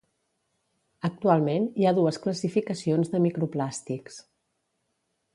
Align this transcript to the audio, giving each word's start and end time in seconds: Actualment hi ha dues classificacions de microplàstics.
Actualment 1.09 1.67
hi 1.81 1.85
ha 1.85 1.91
dues 1.99 2.17
classificacions 2.23 3.13
de 3.17 3.21
microplàstics. 3.27 4.17